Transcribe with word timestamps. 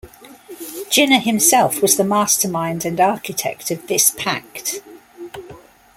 Jinnah 0.89 1.19
himself 1.21 1.79
was 1.79 1.95
the 1.95 2.03
mastermind 2.03 2.85
and 2.85 2.99
architect 2.99 3.69
of 3.69 3.85
this 3.85 4.09
pact. 4.09 4.81